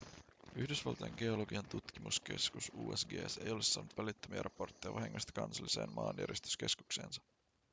[0.55, 7.21] yhdysvaltain geologian tutkimuskeskus usgs ei ole saanut välittömiä raportteja vahingoista kansalliseen maanjäristyskeskukseensa